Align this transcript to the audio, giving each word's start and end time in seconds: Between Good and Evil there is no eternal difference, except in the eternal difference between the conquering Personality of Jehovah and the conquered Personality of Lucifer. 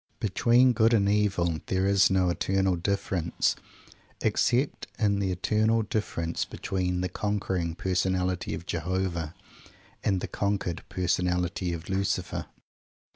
Between 0.19 0.73
Good 0.73 0.95
and 0.95 1.07
Evil 1.07 1.59
there 1.67 1.85
is 1.85 2.09
no 2.09 2.31
eternal 2.31 2.75
difference, 2.75 3.55
except 4.19 4.87
in 4.97 5.19
the 5.19 5.31
eternal 5.31 5.83
difference 5.83 6.43
between 6.43 7.01
the 7.01 7.07
conquering 7.07 7.75
Personality 7.75 8.55
of 8.55 8.65
Jehovah 8.65 9.35
and 10.03 10.19
the 10.19 10.27
conquered 10.27 10.81
Personality 10.89 11.71
of 11.71 11.87
Lucifer. 11.87 12.47